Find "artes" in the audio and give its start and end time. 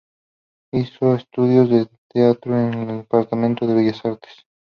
4.03-4.47